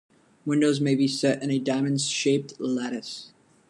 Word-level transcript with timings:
Windows 0.47 0.81
may 0.81 0.95
be 0.95 1.07
set 1.07 1.43
in 1.43 1.51
a 1.51 1.59
diamond-shaped 1.59 2.59
lattice. 2.59 3.33